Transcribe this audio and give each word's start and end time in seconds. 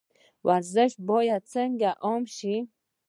ورزش 0.47 0.91
باید 1.09 1.41
څنګه 1.53 1.89
عام 2.05 2.23
شي؟ 2.35 2.55